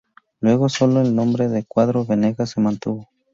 Luego 0.39 0.67
solo 0.67 1.01
el 1.01 1.13
nombre 1.15 1.47
de 1.47 1.63
Cuadro 1.63 2.05
Benegas 2.07 2.49
se 2.49 2.59
mantuvo. 2.59 3.07